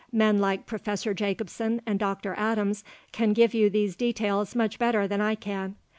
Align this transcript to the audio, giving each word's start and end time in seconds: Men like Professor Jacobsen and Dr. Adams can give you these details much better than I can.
Men 0.11 0.39
like 0.39 0.65
Professor 0.65 1.13
Jacobsen 1.13 1.79
and 1.85 1.99
Dr. 1.99 2.33
Adams 2.35 2.83
can 3.11 3.33
give 3.33 3.53
you 3.53 3.69
these 3.69 3.95
details 3.95 4.55
much 4.55 4.79
better 4.79 5.07
than 5.07 5.21
I 5.21 5.35
can. 5.35 5.75